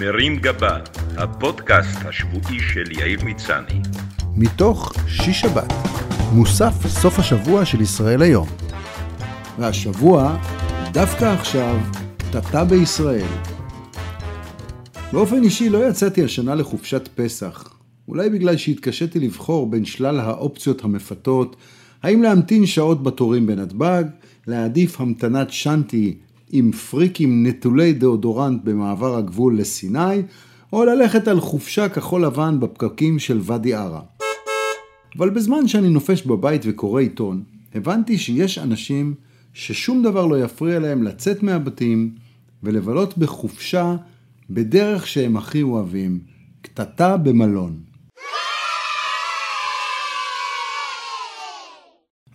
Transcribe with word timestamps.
מרים 0.00 0.36
גבה, 0.36 0.78
הפודקאסט 1.16 1.98
השבועי 2.04 2.60
של 2.60 2.92
יאיר 2.92 3.24
מצני. 3.24 3.80
מתוך 4.36 4.92
שיש 5.08 5.40
שבת, 5.40 5.72
מוסף 6.32 6.86
סוף 6.86 7.18
השבוע 7.18 7.64
של 7.64 7.80
ישראל 7.80 8.22
היום. 8.22 8.48
והשבוע, 9.58 10.36
דווקא 10.92 11.24
עכשיו, 11.24 11.76
קטטה 12.18 12.64
בישראל. 12.64 13.26
באופן 15.12 15.42
אישי 15.42 15.68
לא 15.68 15.88
יצאתי 15.88 16.24
השנה 16.24 16.54
לחופשת 16.54 17.08
פסח. 17.14 17.74
אולי 18.08 18.30
בגלל 18.30 18.56
שהתקשיתי 18.56 19.18
לבחור 19.20 19.70
בין 19.70 19.84
שלל 19.84 20.20
האופציות 20.20 20.84
המפתות, 20.84 21.56
האם 22.02 22.22
להמתין 22.22 22.66
שעות 22.66 23.02
בתורים 23.02 23.46
בנתב"ג, 23.46 24.04
להעדיף 24.46 25.00
המתנת 25.00 25.50
שנטי 25.50 26.16
עם 26.52 26.72
פריקים 26.72 27.46
נטולי 27.46 27.92
דאודורנט 27.92 28.64
במעבר 28.64 29.16
הגבול 29.16 29.58
לסיני, 29.58 30.22
או 30.72 30.84
ללכת 30.84 31.28
על 31.28 31.40
חופשה 31.40 31.88
כחול 31.88 32.24
לבן 32.24 32.60
בפקקים 32.60 33.18
של 33.18 33.40
ואדי 33.42 33.74
ערה. 33.74 34.00
אבל 35.18 35.30
בזמן 35.30 35.68
שאני 35.68 35.88
נופש 35.88 36.22
בבית 36.22 36.62
וקורא 36.64 37.00
עיתון, 37.00 37.42
הבנתי 37.74 38.18
שיש 38.18 38.58
אנשים 38.58 39.14
ששום 39.54 40.02
דבר 40.02 40.26
לא 40.26 40.44
יפריע 40.44 40.78
להם 40.78 41.02
לצאת 41.02 41.42
מהבתים 41.42 42.10
ולבלות 42.62 43.18
בחופשה 43.18 43.96
בדרך 44.50 45.06
שהם 45.06 45.36
הכי 45.36 45.62
אוהבים, 45.62 46.18
קטטה 46.62 47.16
במלון. 47.16 47.85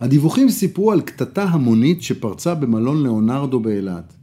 הדיווחים 0.02 0.50
סיפרו 0.50 0.92
על 0.92 1.00
קטטה 1.00 1.42
המונית 1.44 2.02
שפרצה 2.02 2.54
במלון 2.54 3.02
ליאונרדו 3.02 3.60
באילת. 3.60 4.14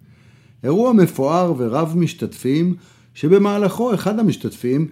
אירוע 0.63 0.93
מפואר 0.93 1.53
ורב 1.57 1.93
משתתפים, 1.97 2.75
שבמהלכו 3.13 3.93
אחד 3.93 4.19
המשתתפים 4.19 4.87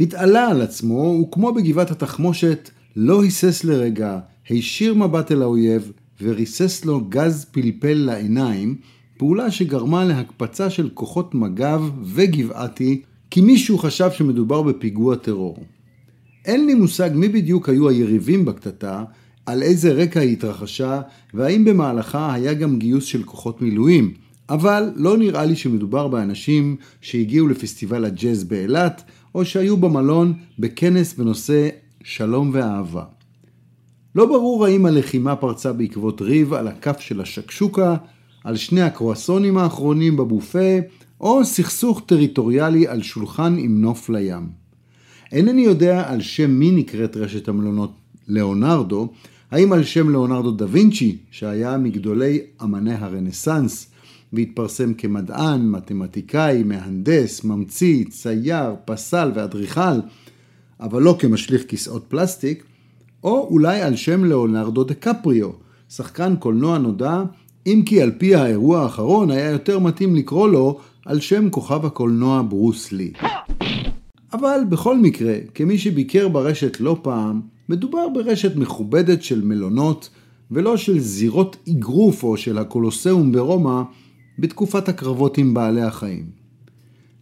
התעלה 0.00 0.48
על 0.48 0.62
עצמו, 0.62 1.22
וכמו 1.22 1.52
בגבעת 1.52 1.90
התחמושת, 1.90 2.70
לא 2.96 3.22
היסס 3.22 3.64
לרגע, 3.64 4.18
הישיר 4.48 4.94
מבט 4.94 5.32
אל 5.32 5.42
האויב, 5.42 5.92
וריסס 6.22 6.84
לו 6.84 7.00
גז 7.08 7.44
פלפל 7.44 7.94
לעיניים, 7.94 8.76
פעולה 9.16 9.50
שגרמה 9.50 10.04
להקפצה 10.04 10.70
של 10.70 10.88
כוחות 10.94 11.34
מג"ב 11.34 11.82
וגבעתי, 12.02 13.02
כי 13.30 13.40
מישהו 13.40 13.78
חשב 13.78 14.10
שמדובר 14.12 14.62
בפיגוע 14.62 15.16
טרור. 15.16 15.56
אין 16.44 16.66
לי 16.66 16.74
מושג 16.74 17.10
מי 17.14 17.28
בדיוק 17.28 17.68
היו 17.68 17.88
היריבים 17.88 18.44
בקטטה, 18.44 19.04
על 19.46 19.62
איזה 19.62 19.92
רקע 19.92 20.20
היא 20.20 20.32
התרחשה, 20.32 21.00
והאם 21.34 21.64
במהלכה 21.64 22.34
היה 22.34 22.54
גם 22.54 22.78
גיוס 22.78 23.04
של 23.04 23.22
כוחות 23.22 23.62
מילואים. 23.62 24.14
אבל 24.48 24.92
לא 24.96 25.16
נראה 25.16 25.44
לי 25.44 25.56
שמדובר 25.56 26.08
באנשים 26.08 26.76
שהגיעו 27.00 27.48
לפסטיבל 27.48 28.04
הג'אז 28.04 28.44
באילת, 28.44 29.02
או 29.34 29.44
שהיו 29.44 29.76
במלון 29.76 30.32
בכנס 30.58 31.14
בנושא 31.14 31.68
שלום 32.04 32.50
ואהבה. 32.52 33.04
לא 34.14 34.26
ברור 34.26 34.66
האם 34.66 34.86
הלחימה 34.86 35.36
פרצה 35.36 35.72
בעקבות 35.72 36.22
ריב 36.22 36.52
על 36.52 36.68
הכף 36.68 37.00
של 37.00 37.20
השקשוקה, 37.20 37.96
על 38.44 38.56
שני 38.56 38.82
הקרואסונים 38.82 39.58
האחרונים 39.58 40.16
בבופה, 40.16 40.78
או 41.20 41.44
סכסוך 41.44 42.02
טריטוריאלי 42.06 42.86
על 42.86 43.02
שולחן 43.02 43.56
עם 43.58 43.80
נוף 43.80 44.08
לים. 44.10 44.48
אינני 45.32 45.62
יודע 45.62 46.10
על 46.10 46.20
שם 46.20 46.50
מי 46.50 46.70
נקראת 46.70 47.16
רשת 47.16 47.48
המלונות 47.48 47.92
ליאונרדו, 48.28 49.08
האם 49.50 49.72
על 49.72 49.84
שם 49.84 50.08
ליאונרדו 50.10 50.50
דה 50.50 50.66
וינצ'י, 50.68 51.16
שהיה 51.30 51.78
מגדולי 51.78 52.40
אמני 52.62 52.94
הרנסאנס, 52.94 53.90
והתפרסם 54.32 54.94
כמדען, 54.94 55.70
מתמטיקאי, 55.70 56.62
מהנדס, 56.62 57.44
ממציא, 57.44 58.04
צייר, 58.10 58.74
פסל 58.84 59.32
ואדריכל, 59.34 60.00
אבל 60.80 61.02
לא 61.02 61.16
כמשליך 61.18 61.64
כיסאות 61.68 62.04
פלסטיק, 62.08 62.64
או 63.24 63.48
אולי 63.50 63.82
על 63.82 63.96
שם 63.96 64.24
ליאונרדו 64.24 64.84
דה 64.84 64.94
קפריו, 64.94 65.50
שחקן 65.88 66.36
קולנוע 66.36 66.78
נודע, 66.78 67.22
אם 67.66 67.82
כי 67.86 68.02
על 68.02 68.12
פי 68.18 68.34
האירוע 68.34 68.80
האחרון 68.82 69.30
היה 69.30 69.50
יותר 69.50 69.78
מתאים 69.78 70.16
לקרוא 70.16 70.48
לו 70.48 70.80
על 71.04 71.20
שם 71.20 71.50
כוכב 71.50 71.86
הקולנוע 71.86 72.42
ברוס 72.42 72.92
לי. 72.92 73.12
אבל 74.32 74.60
בכל 74.68 74.98
מקרה, 74.98 75.34
כמי 75.54 75.78
שביקר 75.78 76.28
ברשת 76.28 76.80
לא 76.80 76.98
פעם, 77.02 77.40
מדובר 77.68 78.08
ברשת 78.14 78.56
מכובדת 78.56 79.22
של 79.22 79.44
מלונות, 79.44 80.10
ולא 80.50 80.76
של 80.76 80.98
זירות 80.98 81.56
אגרוף 81.70 82.22
או 82.22 82.36
של 82.36 82.58
הקולוסיאום 82.58 83.32
ברומא 83.32 83.82
בתקופת 84.38 84.88
הקרבות 84.88 85.38
עם 85.38 85.54
בעלי 85.54 85.82
החיים. 85.82 86.30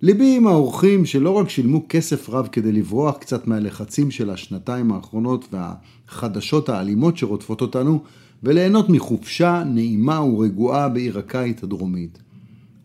ליבי 0.03 0.37
עם 0.37 0.47
האורחים 0.47 1.05
שלא 1.05 1.31
רק 1.31 1.49
שילמו 1.49 1.87
כסף 1.89 2.29
רב 2.29 2.49
כדי 2.53 2.73
לברוח 2.73 3.17
קצת 3.17 3.47
מהלחצים 3.47 4.11
של 4.11 4.31
השנתיים 4.31 4.93
האחרונות 4.93 5.49
והחדשות 5.53 6.69
האלימות 6.69 7.17
שרודפות 7.17 7.61
אותנו, 7.61 8.03
וליהנות 8.43 8.89
מחופשה 8.89 9.63
נעימה 9.67 10.23
ורגועה 10.23 10.89
בעיר 10.89 11.19
הקיץ 11.19 11.63
הדרומית. 11.63 12.19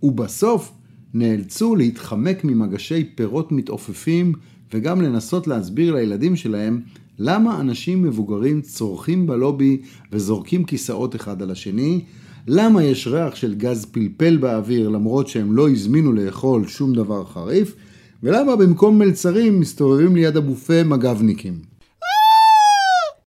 ובסוף 0.03 0.71
נאלצו 1.13 1.75
להתחמק 1.75 2.43
ממגשי 2.43 3.03
פירות 3.15 3.51
מתעופפים 3.51 4.33
וגם 4.73 5.01
לנסות 5.01 5.47
להסביר 5.47 5.95
לילדים 5.95 6.35
שלהם 6.35 6.81
למה 7.19 7.59
אנשים 7.59 8.03
מבוגרים 8.03 8.61
צורכים 8.61 9.27
בלובי 9.27 9.81
וזורקים 10.11 10.63
כיסאות 10.63 11.15
אחד 11.15 11.41
על 11.41 11.51
השני, 11.51 12.01
למה 12.47 12.83
יש 12.83 13.07
ריח 13.07 13.35
של 13.35 13.55
גז 13.55 13.85
פלפל 13.85 14.37
באוויר 14.37 14.89
למרות 14.89 15.27
שהם 15.27 15.55
לא 15.55 15.69
הזמינו 15.69 16.13
לאכול 16.13 16.67
שום 16.67 16.93
דבר 16.93 17.25
חריף, 17.25 17.75
ולמה 18.23 18.55
במקום 18.55 18.99
מלצרים 18.99 19.59
מסתובבים 19.59 20.15
ליד 20.15 20.37
הבופה 20.37 20.83
מג"בניקים. 20.83 21.53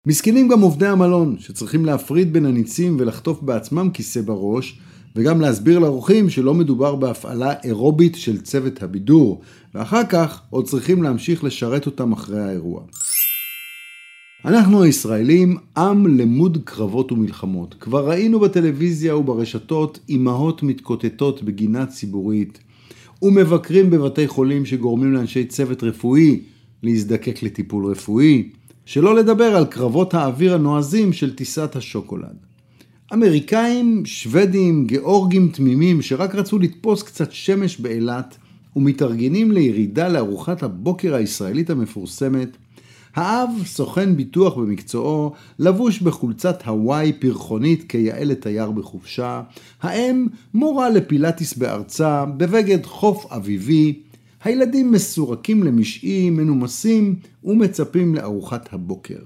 מסכנים 0.07 0.49
גם 0.49 0.61
עובדי 0.61 0.87
המלון, 0.87 1.37
שצריכים 1.39 1.85
להפריד 1.85 2.33
בין 2.33 2.47
הניצים 2.47 2.97
ולחטוף 3.01 3.43
בעצמם 3.43 3.91
כיסא 3.95 4.21
בראש, 4.21 4.79
וגם 5.17 5.41
להסביר 5.41 5.79
לאורחים 5.79 6.31
שלא 6.31 6.55
מדובר 6.55 6.95
בהפעלה 6.97 7.53
אירובית 7.65 8.15
של 8.17 8.41
צוות 8.41 8.83
הבידור, 8.83 9.41
ואחר 9.75 10.03
כך 10.09 10.41
עוד 10.51 10.65
צריכים 10.65 11.03
להמשיך 11.03 11.45
לשרת 11.45 11.87
אותם 11.87 12.13
אחרי 12.13 12.41
האירוע. 12.41 12.83
אנחנו 14.45 14.83
הישראלים 14.83 15.57
עם 15.77 16.07
למוד 16.19 16.59
קרבות 16.65 17.13
ומלחמות. 17.13 17.75
כבר 17.81 18.09
ראינו 18.09 18.41
בטלוויזיה 18.41 19.17
וברשתות 19.17 19.99
אמהות 20.11 20.63
מתקוטטות 20.63 21.43
בגינה 21.43 21.87
ציבורית, 21.87 22.59
ומבקרים 23.23 23.91
בבתי 23.91 24.29
חולים 24.29 24.67
שגורמים 24.67 25.13
לאנשי 25.13 25.45
צוות 25.45 25.83
רפואי 25.83 26.41
להזדקק 26.83 27.43
לטיפול 27.43 27.87
רפואי, 27.87 28.49
שלא 28.85 29.15
לדבר 29.15 29.57
על 29.57 29.65
קרבות 29.65 30.15
האוויר 30.15 30.55
הנועזים 30.55 31.13
של 31.13 31.35
טיסת 31.35 31.77
השוקולד. 31.77 32.37
אמריקאים, 33.13 34.03
שוודים, 34.07 34.87
גיאורגים 34.87 35.49
תמימים 35.49 36.03
שרק 36.03 36.35
רצו 36.35 36.59
לתפוס 36.59 37.03
קצת 37.03 37.33
שמש 37.33 37.81
באילת 37.81 38.37
ומתארגנים 38.77 39.53
לירידה 39.53 40.09
לארוחת 40.09 40.63
הבוקר 40.63 41.15
הישראלית 41.15 41.71
המפורסמת 41.71 42.57
האב, 43.15 43.51
סוכן 43.65 44.17
ביטוח 44.17 44.55
במקצועו, 44.55 45.33
לבוש 45.59 46.01
בחולצת 46.03 46.63
הוואי 46.67 47.13
פרחונית 47.13 47.85
כיאה 47.89 48.25
לתייר 48.25 48.71
בחופשה. 48.71 49.43
האם, 49.83 50.27
מורה 50.55 50.91
לפילאטיס 50.91 51.55
בארצה, 51.55 52.25
בבגד 52.25 52.87
חוף 52.87 53.33
אביבי. 53.33 54.01
הילדים 54.45 54.93
מסורקים 54.93 55.63
למשעי, 55.63 56.31
מנומסים 56.31 57.15
ומצפים 57.45 58.15
לארוחת 58.15 58.69
הבוקר. 58.73 59.19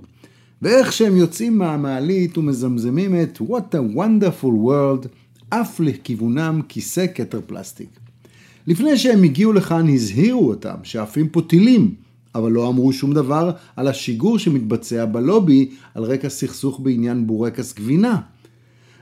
ואיך 0.63 0.93
שהם 0.93 1.17
יוצאים 1.17 1.59
מהמעלית 1.59 2.39
ומזמזמים 2.39 3.23
את 3.23 3.39
What 3.39 3.75
a 3.75 3.97
wonderful 3.97 4.67
world, 4.67 5.09
עף 5.51 5.81
לכיוונם 5.81 6.61
כיסא 6.69 7.07
כתר 7.15 7.41
פלסטיק. 7.47 7.89
לפני 8.67 8.99
שהם 8.99 9.23
הגיעו 9.23 9.53
לכאן 9.53 9.89
הזהירו 9.89 10.49
אותם 10.49 10.77
שעפים 10.83 11.28
פה 11.28 11.43
טילים 11.43 11.95
אבל 12.36 12.53
לא 12.53 12.68
אמרו 12.68 12.92
שום 12.92 13.15
דבר 13.15 13.50
על 13.77 13.88
השיגור 13.88 14.38
שמתבצע 14.38 15.04
בלובי 15.04 15.71
על 15.94 16.04
רקע 16.04 16.28
סכסוך 16.28 16.80
בעניין 16.80 17.27
בורקס 17.27 17.74
גבינה. 17.74 18.21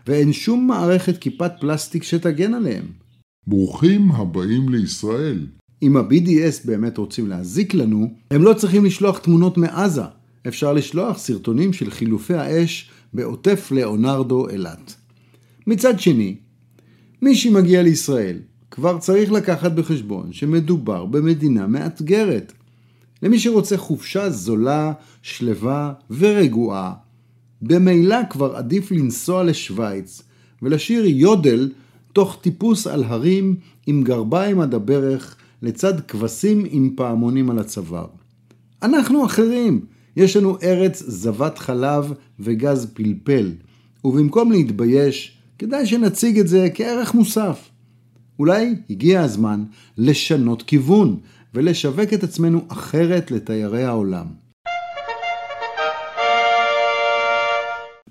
ואין 0.07 0.33
שום 0.33 0.67
מערכת 0.67 1.19
כיפת 1.19 1.53
פלסטיק 1.61 2.03
שתגן 2.03 2.55
עליהם. 2.55 2.85
ברוכים 3.47 4.11
הבאים 4.11 4.69
לישראל. 4.69 5.47
אם 5.83 5.97
ה-BDS 5.97 6.67
באמת 6.67 6.99
רוצים 6.99 7.29
להזיק 7.29 7.75
לנו, 7.75 8.15
הם 8.31 8.43
לא 8.43 8.55
צריכים 8.55 8.85
לשלוח 8.85 9.19
תמונות 9.19 9.59
מעזה. 9.59 10.03
אפשר 10.49 10.73
לשלוח 10.73 11.19
סרטונים 11.19 11.73
של 11.73 11.91
חילופי 11.91 12.35
האש 12.35 12.91
בעוטף 13.15 13.73
ליאונרדו 13.73 14.49
אילת. 14.49 14.95
מצד 15.67 16.01
שני, 16.01 16.37
מי 17.23 17.35
שמגיע 17.35 17.83
לישראל 17.83 18.39
כבר 18.71 18.99
צריך 18.99 19.33
לקחת 19.33 19.73
בחשבון 19.73 20.33
שמדובר 20.33 21.07
במדינה 21.07 21.67
מאתגרת. 21.67 22.53
למי 23.23 23.39
שרוצה 23.39 23.77
חופשה 23.77 24.31
זולה, 24.31 24.93
שלווה 25.23 25.93
ורגועה. 26.11 26.93
במילא 27.63 28.19
כבר 28.31 28.57
עדיף 28.57 28.91
לנסוע 28.91 29.45
לשוויץ 29.45 30.23
ולשיר 30.63 31.05
יודל 31.07 31.71
תוך 32.13 32.39
טיפוס 32.41 32.87
על 32.87 33.05
הרים 33.05 33.57
עם 33.87 34.03
גרביים 34.03 34.61
עד 34.61 34.75
הברך, 34.75 35.37
לצד 35.63 36.01
כבשים 36.01 36.65
עם 36.71 36.91
פעמונים 36.97 37.51
על 37.51 37.59
הצוואר. 37.59 38.07
אנחנו 38.83 39.27
אחרים, 39.27 39.81
יש 40.17 40.37
לנו 40.37 40.57
ארץ 40.63 41.03
זבת 41.07 41.59
חלב 41.59 42.13
וגז 42.41 42.87
פלפל, 42.95 43.53
ובמקום 44.05 44.53
להתבייש, 44.53 45.39
כדאי 45.59 45.87
שנציג 45.87 46.39
את 46.39 46.49
זה 46.49 46.69
כערך 46.75 47.15
מוסף. 47.15 47.69
אולי 48.39 48.75
הגיע 48.91 49.21
הזמן 49.21 49.65
לשנות 49.99 50.63
כיוון 50.63 51.17
ולשווק 51.55 52.13
את 52.13 52.25
עצמנו 52.25 52.65
אחרת 52.69 53.31
לתיירי 53.31 53.85
העולם. 53.85 54.27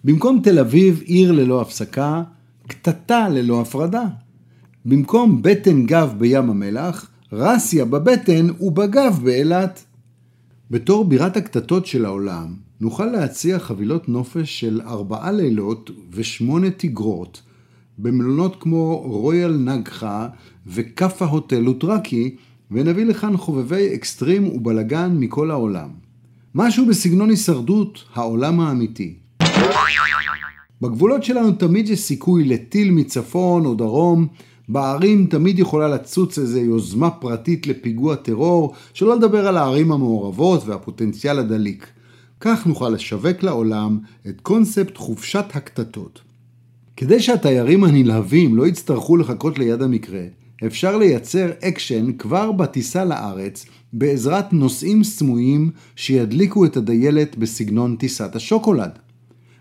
במקום 0.04 0.42
תל 0.44 0.60
אביב 0.60 1.02
עיר 1.06 1.32
ללא 1.32 1.62
הפסקה, 1.62 2.24
קטטה 2.68 3.30
ללא 3.30 3.62
הפרדה. 3.62 4.04
במקום 4.86 5.42
בטן 5.42 5.86
גב 5.86 6.16
בים 6.18 6.50
המלח, 6.50 7.10
רסיה 7.34 7.86
בבטן 7.86 8.48
ובגב 8.60 9.20
באילת. 9.24 9.84
בתור 10.72 11.06
בירת 11.06 11.38
הקטטות 11.38 11.86
של 11.86 12.06
העולם, 12.06 12.56
נוכל 12.82 13.06
להציע 13.06 13.60
חבילות 13.60 14.10
נופש 14.10 14.60
של 14.60 14.82
ארבעה 14.82 15.32
לילות 15.32 15.92
ושמונה 16.12 16.70
תגרות, 16.72 17.42
במלונות 17.98 18.56
כמו 18.60 18.98
רויאל 18.98 19.58
נגחה 19.58 20.28
וקפה 20.68 21.26
הוטל 21.26 21.68
אוטרקי, 21.68 22.36
ונביא 22.72 23.06
לכאן 23.06 23.38
חובבי 23.38 23.90
אקסטרים 23.94 24.48
ובלגן 24.48 25.16
מכל 25.20 25.52
העולם. 25.52 25.90
משהו 26.56 26.86
בסגנון 26.86 27.30
הישרדות 27.30 28.04
העולם 28.14 28.60
האמיתי. 28.60 29.14
בגבולות 30.82 31.24
שלנו 31.24 31.52
תמיד 31.52 31.90
יש 31.90 32.00
סיכוי 32.00 32.44
לטיל 32.44 32.92
מצפון 32.92 33.66
או 33.66 33.76
דרום, 33.76 34.28
בערים 34.70 35.28
תמיד 35.30 35.60
יכולה 35.60 35.88
לצוץ 35.88 36.40
איזו 36.40 36.60
יוזמה 36.60 37.10
פרטית 37.10 37.68
לפיגוע 37.68 38.16
טרור, 38.16 38.74
שלא 38.94 39.16
לדבר 39.16 39.48
על 39.48 39.58
הערים 39.58 39.92
המעורבות 39.92 40.66
והפוטנציאל 40.66 41.40
הדליק. 41.40 41.88
כך 42.40 42.68
נוכל 42.68 42.90
לשווק 42.90 43.44
לעולם 43.44 44.00
את 44.28 44.42
קונספט 44.42 44.98
חופשת 44.98 45.46
הקטטות. 45.54 46.22
כדי 46.98 47.20
שהתיירים 47.20 47.84
הנלהבים 47.84 48.56
לא 48.56 48.68
יצטרכו 48.68 49.18
לחכות 49.18 49.60
ליד 49.60 49.82
המקרה, 49.82 50.24
אפשר 50.66 50.98
לייצר 50.98 51.52
אקשן 51.64 52.12
כבר 52.12 52.52
בטיסה 52.52 53.06
לארץ 53.06 53.66
בעזרת 53.94 54.54
נוסעים 54.54 55.04
סמויים 55.04 55.72
שידליקו 55.96 56.66
את 56.66 56.78
הדיילת 56.78 57.38
בסגנון 57.38 57.96
טיסת 57.96 58.36
השוקולד. 58.36 58.92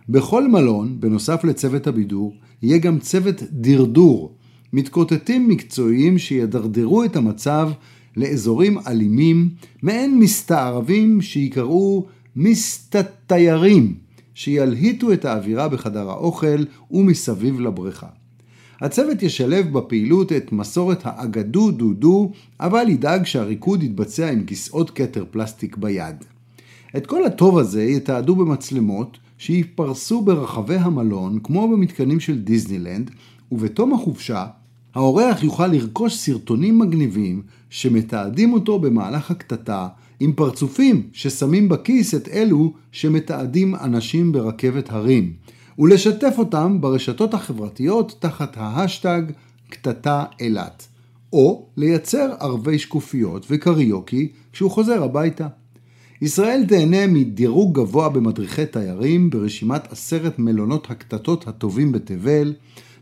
בכל 0.09 0.49
מלון, 0.49 1.01
בנוסף 1.01 1.45
לצוות 1.45 1.87
הבידור, 1.87 2.35
יהיה 2.63 2.79
גם 2.79 2.99
צוות 2.99 3.43
דרדור, 3.51 4.37
מתקוטטים 4.73 5.49
מקצועיים 5.49 6.19
שידרדרו 6.19 7.05
את 7.05 7.17
המצב 7.17 7.71
לאזורים 8.17 8.79
אלימים, 8.87 9.49
מעין 9.83 10.19
מסתערבים 10.19 11.21
שיקראו 11.21 12.07
מסתתיירים, 12.37 13.95
שילהיטו 14.35 15.13
את 15.13 15.25
האווירה 15.25 15.69
בחדר 15.69 16.11
האוכל 16.11 16.65
ומסביב 16.91 17.61
לבריכה. 17.61 18.22
הצוות 18.83 19.23
ישלב 19.23 19.73
בפעילות 19.73 20.33
את 20.33 20.53
מסורת 20.53 21.01
האגדו 21.05 21.71
דודו, 21.71 22.33
אבל 22.61 22.89
ידאג 22.89 23.27
שהריקוד 23.27 23.83
יתבצע 23.83 24.31
עם 24.31 24.45
כיסאות 24.45 24.91
כתר 24.91 25.25
פלסטיק 25.31 25.77
ביד. 25.77 26.17
את 26.97 27.07
כל 27.07 27.25
הטוב 27.25 27.59
הזה 27.59 27.83
יתעדו 27.85 28.37
במצלמות 28.37 29.19
שיפרסו 29.39 30.23
ברחבי 30.23 30.77
המלון 30.77 31.39
כמו 31.43 31.69
במתקנים 31.69 32.21
של 32.21 32.39
דיסנילנד, 32.39 33.11
ובתום 33.53 33.95
החופשה 33.95 34.47
האורח 34.95 35.43
יוכל 35.43 35.67
לרכוש 35.67 36.17
סרטונים 36.17 36.79
מגניבים 36.79 37.43
שמתעדים 37.71 38.53
אותו 38.53 38.79
במהלך 38.79 39.31
הקטטה 39.31 39.89
עם 40.21 40.33
פרצופים 40.33 41.03
ששמים 41.13 41.69
בכיס 41.69 42.15
את 42.15 42.29
אלו 42.29 42.73
שמתעדים 42.93 43.75
אנשים 43.75 44.33
ברכבת 44.33 44.91
הרים, 44.91 45.33
ולשתף 45.79 46.35
אותם 46.39 46.81
ברשתות 46.81 47.35
החברתיות 47.35 48.17
תחת 48.19 48.57
ההאשטג 48.57 49.23
קטטה 49.71 50.25
אילת, 50.41 50.87
או 51.33 51.67
לייצר 51.77 52.33
ערבי 52.41 52.79
שקופיות 52.79 53.47
וקריוקי 53.51 54.29
כשהוא 54.53 54.71
חוזר 54.71 55.03
הביתה. 55.03 55.47
ישראל 56.23 56.65
תהנה 56.69 57.07
מדירוג 57.07 57.75
גבוה 57.75 58.09
במדריכי 58.09 58.67
תיירים 58.67 59.31
ברשימת 59.31 59.93
עשרת 59.93 60.39
מלונות 60.39 60.91
הקטטות 60.91 61.49
הטובים 61.49 61.93
בתבל, 61.93 62.55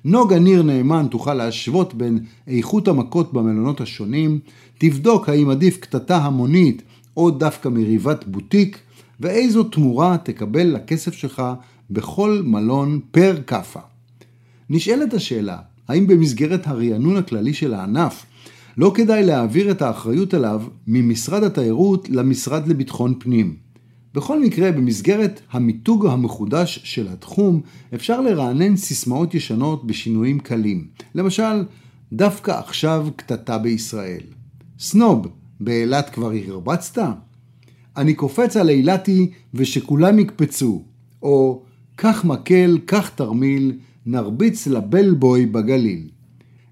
נוגה 0.04 0.38
ניר 0.38 0.62
נאמן 0.62 1.06
תוכל 1.10 1.34
להשוות 1.34 1.94
בין 1.94 2.18
איכות 2.46 2.88
המכות 2.88 3.32
במלונות 3.32 3.80
השונים, 3.80 4.38
תבדוק 4.78 5.28
האם 5.28 5.50
עדיף 5.50 5.76
קטטה 5.76 6.16
המונית 6.16 6.82
או 7.16 7.30
דווקא 7.30 7.68
מריבת 7.68 8.24
בוטיק, 8.26 8.78
ואיזו 9.20 9.64
תמורה 9.64 10.16
תקבל 10.18 10.66
לכסף 10.66 11.12
שלך 11.12 11.42
בכל 11.90 12.42
מלון 12.44 13.00
פר 13.10 13.36
כאפה. 13.46 13.80
נשאלת 14.70 15.14
השאלה, 15.14 15.58
האם 15.88 16.06
במסגרת 16.06 16.66
הרענון 16.66 17.16
הכללי 17.16 17.54
של 17.54 17.74
הענף, 17.74 18.26
לא 18.76 18.92
כדאי 18.94 19.24
להעביר 19.24 19.70
את 19.70 19.82
האחריות 19.82 20.34
עליו 20.34 20.62
ממשרד 20.86 21.44
התיירות 21.44 22.08
למשרד 22.10 22.68
לביטחון 22.68 23.14
פנים? 23.18 23.56
בכל 24.14 24.40
מקרה, 24.40 24.72
במסגרת 24.72 25.40
המיתוג 25.50 26.06
המחודש 26.06 26.80
של 26.84 27.08
התחום, 27.08 27.60
אפשר 27.94 28.20
לרענן 28.20 28.76
סיסמאות 28.76 29.34
ישנות 29.34 29.86
בשינויים 29.86 30.40
קלים. 30.40 30.86
למשל, 31.14 31.64
דווקא 32.12 32.50
עכשיו 32.50 33.08
קטטה 33.16 33.58
בישראל. 33.58 34.20
סנוב, 34.78 35.26
באילת 35.60 36.10
כבר 36.10 36.32
הרבצת? 36.48 37.02
אני 37.96 38.14
קופץ 38.14 38.56
על 38.56 38.70
אילתי 38.70 39.30
ושכולם 39.54 40.18
יקפצו. 40.18 40.84
או, 41.22 41.62
קח 42.02 42.24
מקל, 42.24 42.78
קח 42.84 43.08
תרמיל, 43.08 43.72
נרביץ 44.06 44.66
לבלבוי 44.66 45.46
בגליל. 45.46 46.08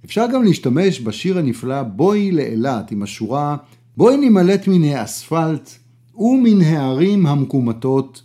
אפשר 0.05 0.27
גם 0.33 0.45
להשתמש 0.45 1.01
בשיר 1.01 1.39
הנפלא 1.39 1.83
בואי 1.83 2.33
לאילת 2.33 2.91
עם 2.91 3.03
השורה 3.03 3.57
בואי 3.97 4.17
נימלט 4.17 4.69
מן 4.69 4.85
האספלט 4.85 5.71
ומן 6.17 6.61
הערים 6.63 7.27
המקומטות, 7.27 8.23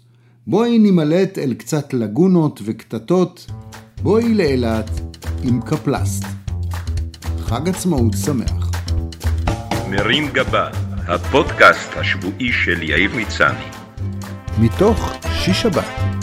בואי 0.48 0.80
נימלט 0.80 1.38
אל 1.38 1.54
קצת 1.54 1.94
לגונות 1.94 2.60
וקטטות, 2.64 3.52
בואי 4.02 4.34
לאילת 4.34 4.90
עם 5.44 5.62
קפלסט. 5.62 6.24
חג 7.40 7.70
עצמאות 7.70 8.14
שמח. 8.26 8.72
מרים 9.90 10.28
גבה, 10.34 10.70
הפודקאסט 11.08 11.90
השבועי 11.96 12.52
של 12.52 12.84
יאיר 12.84 13.12
מצני. 13.16 13.66
מתוך 14.60 15.14
שיש 15.34 15.62
שבת, 15.62 16.23